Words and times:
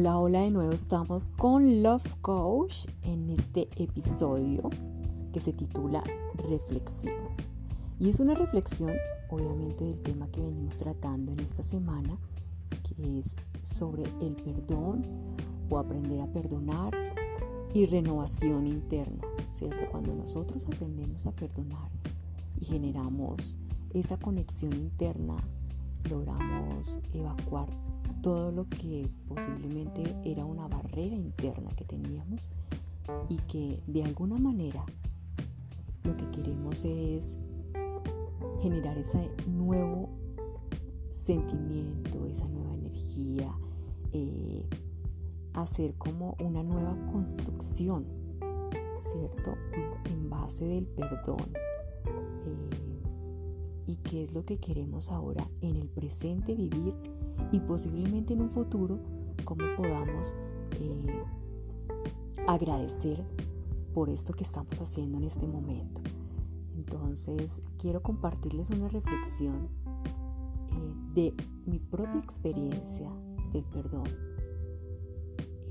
Hola, 0.00 0.16
hola, 0.16 0.42
de 0.42 0.52
nuevo 0.52 0.70
estamos 0.70 1.28
con 1.30 1.82
Love 1.82 2.14
Coach 2.20 2.86
en 3.02 3.30
este 3.30 3.68
episodio 3.82 4.70
que 5.32 5.40
se 5.40 5.52
titula 5.52 6.04
Reflexión. 6.48 7.16
Y 7.98 8.08
es 8.08 8.20
una 8.20 8.34
reflexión, 8.34 8.92
obviamente, 9.28 9.86
del 9.86 10.00
tema 10.00 10.28
que 10.28 10.40
venimos 10.40 10.76
tratando 10.76 11.32
en 11.32 11.40
esta 11.40 11.64
semana, 11.64 12.16
que 12.84 13.18
es 13.18 13.34
sobre 13.64 14.04
el 14.20 14.36
perdón 14.36 15.04
o 15.68 15.80
aprender 15.80 16.20
a 16.20 16.28
perdonar 16.28 16.94
y 17.74 17.86
renovación 17.86 18.68
interna, 18.68 19.24
¿cierto? 19.50 19.90
Cuando 19.90 20.14
nosotros 20.14 20.64
aprendemos 20.72 21.26
a 21.26 21.32
perdonar 21.32 21.90
y 22.60 22.66
generamos 22.66 23.56
esa 23.92 24.16
conexión 24.16 24.74
interna, 24.74 25.38
logramos 26.08 27.00
evacuar 27.12 27.68
todo 28.22 28.50
lo 28.52 28.68
que 28.68 29.08
posiblemente 29.28 30.02
era 30.24 30.44
una 30.44 30.66
barrera 30.66 31.14
interna 31.14 31.70
que 31.76 31.84
teníamos 31.84 32.50
y 33.28 33.36
que 33.36 33.82
de 33.86 34.04
alguna 34.04 34.38
manera 34.38 34.84
lo 36.04 36.16
que 36.16 36.28
queremos 36.30 36.84
es 36.84 37.36
generar 38.60 38.98
ese 38.98 39.30
nuevo 39.46 40.10
sentimiento, 41.10 42.26
esa 42.26 42.46
nueva 42.48 42.74
energía, 42.74 43.50
eh, 44.12 44.66
hacer 45.54 45.94
como 45.94 46.36
una 46.42 46.62
nueva 46.62 46.96
construcción, 47.12 48.06
¿cierto? 49.02 49.54
En 50.06 50.30
base 50.30 50.64
del 50.64 50.86
perdón. 50.86 51.52
Eh, 52.46 52.87
y 53.88 53.96
qué 53.96 54.22
es 54.22 54.34
lo 54.34 54.44
que 54.44 54.58
queremos 54.58 55.10
ahora 55.10 55.48
en 55.62 55.76
el 55.76 55.88
presente 55.88 56.54
vivir 56.54 56.94
y 57.50 57.58
posiblemente 57.60 58.34
en 58.34 58.42
un 58.42 58.50
futuro 58.50 58.98
cómo 59.44 59.64
podamos 59.78 60.34
eh, 60.72 61.22
agradecer 62.46 63.24
por 63.94 64.10
esto 64.10 64.34
que 64.34 64.44
estamos 64.44 64.78
haciendo 64.82 65.16
en 65.16 65.24
este 65.24 65.46
momento. 65.46 66.02
Entonces 66.76 67.60
quiero 67.78 68.02
compartirles 68.02 68.68
una 68.68 68.88
reflexión 68.88 69.70
eh, 70.70 70.94
de 71.14 71.34
mi 71.64 71.78
propia 71.78 72.20
experiencia 72.20 73.10
del 73.54 73.64
perdón 73.64 74.06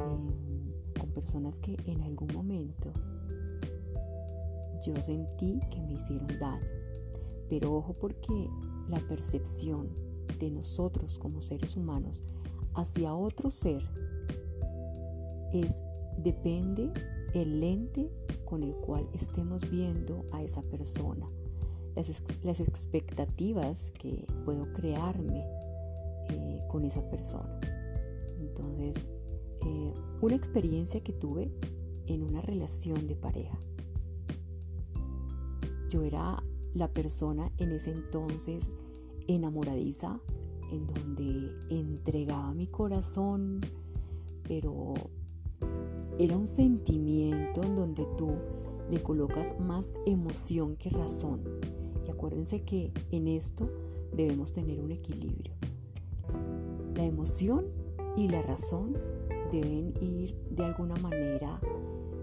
em, 0.00 1.00
con 1.00 1.10
personas 1.14 1.58
que 1.58 1.76
en 1.86 2.02
algún 2.02 2.28
momento 2.34 2.92
yo 4.84 5.00
sentí 5.00 5.60
que 5.70 5.80
me 5.80 5.94
hicieron 5.94 6.28
daño. 6.38 6.81
Pero 7.52 7.74
ojo 7.74 7.92
porque 7.92 8.48
la 8.88 8.98
percepción 9.08 9.90
de 10.38 10.50
nosotros 10.50 11.18
como 11.18 11.42
seres 11.42 11.76
humanos 11.76 12.22
hacia 12.72 13.14
otro 13.14 13.50
ser 13.50 13.82
es 15.52 15.82
depende 16.16 16.90
el 17.34 17.60
lente 17.60 18.10
con 18.46 18.62
el 18.62 18.72
cual 18.76 19.06
estemos 19.12 19.70
viendo 19.70 20.24
a 20.32 20.42
esa 20.42 20.62
persona, 20.62 21.28
las, 21.94 22.60
expectativas 22.60 23.90
que 24.00 24.24
puedo 24.46 24.72
crearme 24.72 25.44
eh, 26.30 26.58
con 26.70 26.86
esa 26.86 27.06
persona. 27.10 27.60
Entonces, 28.40 29.10
eh, 29.60 29.92
una 30.22 30.36
experiencia 30.36 31.02
que 31.02 31.12
tuve 31.12 31.52
en 32.06 32.22
una 32.22 32.40
relación 32.40 33.06
de 33.06 33.14
pareja. 33.14 33.58
Yo 35.90 36.02
era 36.02 36.42
la 36.74 36.88
persona 36.88 37.50
en 37.58 37.72
ese 37.72 37.90
entonces 37.90 38.72
enamoradiza, 39.26 40.20
en 40.70 40.86
donde 40.86 41.50
entregaba 41.68 42.54
mi 42.54 42.66
corazón, 42.66 43.60
pero 44.48 44.94
era 46.18 46.36
un 46.36 46.46
sentimiento 46.46 47.62
en 47.62 47.76
donde 47.76 48.06
tú 48.16 48.32
le 48.90 49.02
colocas 49.02 49.58
más 49.60 49.92
emoción 50.06 50.76
que 50.76 50.90
razón. 50.90 51.40
Y 52.06 52.10
acuérdense 52.10 52.62
que 52.62 52.92
en 53.10 53.28
esto 53.28 53.68
debemos 54.14 54.52
tener 54.52 54.80
un 54.80 54.90
equilibrio. 54.90 55.54
La 56.94 57.04
emoción 57.04 57.66
y 58.16 58.28
la 58.28 58.42
razón 58.42 58.94
deben 59.50 59.94
ir 60.00 60.34
de 60.50 60.64
alguna 60.64 60.96
manera 60.96 61.60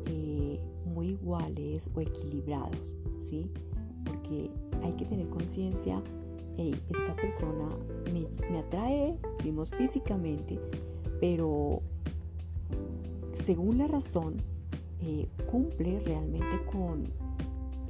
eh, 0.06 0.60
muy 0.86 1.10
iguales 1.10 1.90
o 1.94 2.02
equilibrados, 2.02 2.96
¿sí? 3.18 3.52
Porque 4.10 4.50
hay 4.84 4.94
que 4.94 5.06
tener 5.06 5.30
conciencia 5.30 6.02
esta 6.90 7.16
persona 7.16 7.70
me, 8.12 8.58
atrae, 8.58 9.16
vimos 9.44 9.72
físicamente, 9.72 10.60
pero 11.22 11.82
según 13.34 13.78
la 13.78 13.88
razón, 13.88 14.42
eh, 15.02 15.28
cumple 15.50 16.02
realmente 16.02 16.62
con 16.72 17.08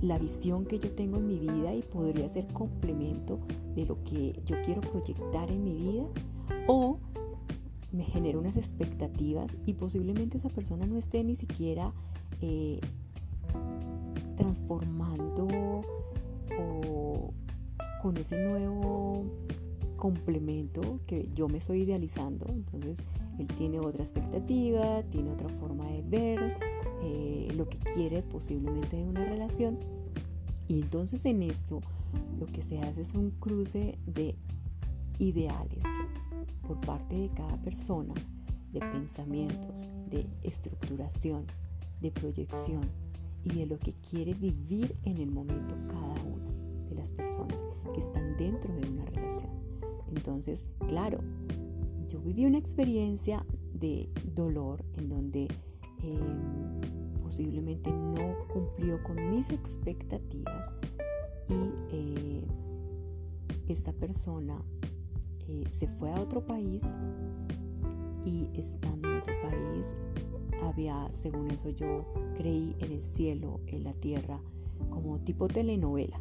la 0.01 0.17
visión 0.17 0.65
que 0.65 0.79
yo 0.79 0.91
tengo 0.91 1.17
en 1.17 1.27
mi 1.27 1.39
vida 1.39 1.73
y 1.73 1.81
podría 1.81 2.29
ser 2.29 2.47
complemento 2.47 3.39
de 3.75 3.85
lo 3.85 4.01
que 4.03 4.39
yo 4.45 4.55
quiero 4.63 4.81
proyectar 4.81 5.49
en 5.49 5.63
mi 5.63 5.73
vida 5.73 6.05
o 6.67 6.99
me 7.91 8.03
genera 8.03 8.37
unas 8.37 8.55
expectativas 8.55 9.57
y 9.65 9.73
posiblemente 9.73 10.37
esa 10.37 10.49
persona 10.49 10.85
no 10.85 10.97
esté 10.97 11.23
ni 11.23 11.35
siquiera 11.35 11.91
eh, 12.41 12.79
transformando 14.37 15.47
con 18.01 18.17
ese 18.17 18.37
nuevo 18.37 19.25
complemento 19.99 21.01
que 21.05 21.29
yo 21.35 21.47
me 21.47 21.59
estoy 21.59 21.81
idealizando. 21.81 22.47
Entonces, 22.49 23.03
él 23.37 23.47
tiene 23.47 23.79
otra 23.79 24.01
expectativa, 24.01 25.03
tiene 25.03 25.29
otra 25.31 25.49
forma 25.49 25.85
de 25.85 26.01
ver 26.01 26.57
eh, 27.03 27.47
lo 27.55 27.69
que 27.69 27.77
quiere 27.77 28.23
posiblemente 28.23 28.97
de 28.97 29.03
una 29.03 29.25
relación. 29.25 29.79
Y 30.67 30.81
entonces 30.81 31.25
en 31.25 31.43
esto 31.43 31.81
lo 32.39 32.45
que 32.45 32.61
se 32.61 32.79
hace 32.79 33.01
es 33.01 33.13
un 33.13 33.31
cruce 33.31 33.97
de 34.05 34.35
ideales 35.17 35.83
por 36.67 36.79
parte 36.81 37.15
de 37.15 37.29
cada 37.29 37.57
persona, 37.61 38.13
de 38.71 38.79
pensamientos, 38.79 39.89
de 40.09 40.27
estructuración, 40.43 41.45
de 42.01 42.11
proyección 42.11 42.81
y 43.43 43.53
de 43.53 43.65
lo 43.65 43.79
que 43.79 43.93
quiere 43.93 44.33
vivir 44.33 44.95
en 45.03 45.17
el 45.17 45.31
momento 45.31 45.75
cada 45.87 46.13
uno 46.23 46.48
las 46.99 47.11
personas 47.11 47.65
que 47.93 47.99
están 47.99 48.37
dentro 48.37 48.73
de 48.75 48.87
una 48.87 49.05
relación. 49.05 49.49
Entonces, 50.15 50.65
claro, 50.87 51.19
yo 52.07 52.19
viví 52.19 52.45
una 52.45 52.57
experiencia 52.57 53.45
de 53.73 54.09
dolor 54.35 54.83
en 54.97 55.09
donde 55.09 55.47
em, 56.03 57.21
posiblemente 57.23 57.91
no 57.91 58.47
cumplió 58.51 59.01
con 59.03 59.29
mis 59.29 59.49
expectativas 59.49 60.73
y 61.47 61.71
eh, 61.91 62.43
esta 63.67 63.93
persona 63.93 64.61
eh, 65.47 65.65
se 65.71 65.87
fue 65.87 66.11
a 66.11 66.19
otro 66.19 66.45
país 66.45 66.83
y 68.25 68.49
estando 68.53 69.07
en 69.09 69.17
otro 69.19 69.33
país 69.41 69.95
había, 70.63 71.11
según 71.11 71.51
eso 71.51 71.69
yo 71.69 72.05
creí, 72.35 72.75
en 72.79 72.91
el 72.91 73.01
cielo, 73.01 73.59
en 73.67 73.83
la 73.83 73.93
tierra, 73.93 74.39
como 74.89 75.19
tipo 75.19 75.47
telenovela. 75.47 76.19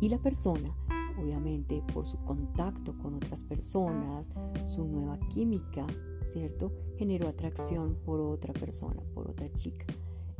Y 0.00 0.08
la 0.08 0.18
persona, 0.18 0.74
obviamente, 1.20 1.82
por 1.92 2.06
su 2.06 2.18
contacto 2.18 2.96
con 2.98 3.14
otras 3.14 3.42
personas, 3.42 4.30
su 4.66 4.86
nueva 4.86 5.18
química, 5.28 5.86
¿cierto? 6.24 6.72
Generó 6.96 7.28
atracción 7.28 7.96
por 8.04 8.20
otra 8.20 8.52
persona, 8.52 9.02
por 9.14 9.28
otra 9.30 9.50
chica. 9.52 9.86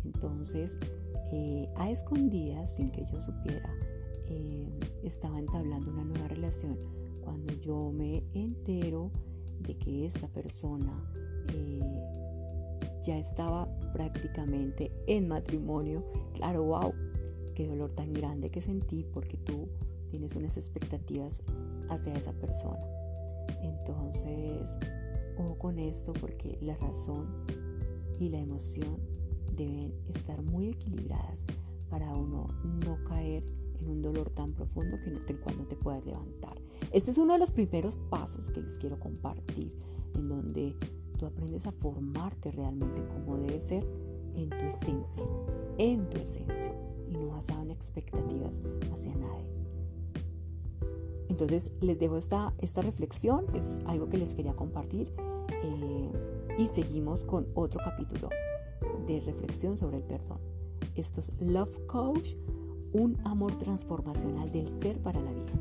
Entonces, 0.04 0.78
eh, 1.32 1.68
a 1.76 1.90
escondidas, 1.90 2.76
sin 2.76 2.90
que 2.90 3.04
yo 3.10 3.20
supiera, 3.20 3.68
eh, 4.28 4.68
estaba 5.02 5.38
entablando 5.38 5.90
una 5.90 6.04
nueva 6.04 6.28
relación. 6.28 6.78
Cuando 7.22 7.52
yo 7.54 7.90
me 7.92 8.24
entero 8.32 9.10
de 9.60 9.76
que 9.76 10.06
esta 10.06 10.28
persona 10.28 11.04
eh, 11.52 11.80
ya 13.04 13.18
estaba 13.18 13.68
prácticamente 13.92 14.92
en 15.06 15.28
matrimonio, 15.28 16.04
claro, 16.34 16.64
wow, 16.64 16.94
qué 17.58 17.66
dolor 17.66 17.92
tan 17.92 18.12
grande 18.12 18.50
que 18.50 18.60
sentí 18.60 19.04
porque 19.12 19.36
tú 19.36 19.68
tienes 20.12 20.36
unas 20.36 20.56
expectativas 20.56 21.42
hacia 21.88 22.14
esa 22.14 22.32
persona. 22.32 22.86
Entonces, 23.64 24.76
ojo 25.36 25.58
con 25.58 25.80
esto 25.80 26.12
porque 26.12 26.56
la 26.60 26.76
razón 26.76 27.26
y 28.20 28.28
la 28.28 28.38
emoción 28.38 29.00
deben 29.56 29.92
estar 30.06 30.40
muy 30.40 30.68
equilibradas 30.68 31.46
para 31.90 32.14
uno 32.14 32.46
no 32.62 33.02
caer 33.02 33.42
en 33.80 33.88
un 33.88 34.02
dolor 34.02 34.30
tan 34.30 34.52
profundo 34.52 34.96
que 35.00 35.10
no 35.10 35.18
te, 35.18 35.34
te 35.34 35.76
puedas 35.76 36.06
levantar. 36.06 36.62
Este 36.92 37.10
es 37.10 37.18
uno 37.18 37.32
de 37.32 37.40
los 37.40 37.50
primeros 37.50 37.96
pasos 37.96 38.50
que 38.50 38.60
les 38.60 38.78
quiero 38.78 39.00
compartir, 39.00 39.72
en 40.14 40.28
donde 40.28 40.76
tú 41.16 41.26
aprendes 41.26 41.66
a 41.66 41.72
formarte 41.72 42.52
realmente 42.52 43.04
como 43.08 43.36
debe 43.36 43.58
ser 43.58 43.84
en 44.38 44.48
tu 44.48 44.64
esencia, 44.64 45.24
en 45.76 46.08
tu 46.08 46.16
esencia 46.18 46.72
y 47.10 47.16
no 47.16 47.28
basado 47.28 47.62
en 47.62 47.70
expectativas 47.70 48.62
hacia 48.92 49.14
nadie. 49.14 49.46
Entonces 51.28 51.70
les 51.80 51.98
dejo 51.98 52.16
esta, 52.16 52.54
esta 52.58 52.80
reflexión, 52.82 53.44
es 53.54 53.80
algo 53.86 54.08
que 54.08 54.16
les 54.16 54.34
quería 54.34 54.54
compartir 54.54 55.12
Eh, 55.62 56.12
y 56.58 56.66
seguimos 56.66 57.24
con 57.24 57.46
otro 57.54 57.80
capítulo 57.82 58.28
de 59.06 59.20
reflexión 59.20 59.76
sobre 59.76 59.96
el 59.96 60.02
perdón. 60.02 60.38
Esto 60.94 61.20
es 61.20 61.32
Love 61.40 61.86
Coach, 61.86 62.34
un 62.92 63.16
amor 63.24 63.56
transformacional 63.58 64.50
del 64.52 64.68
ser 64.68 65.00
para 65.00 65.20
la 65.20 65.32
vida. 65.32 65.52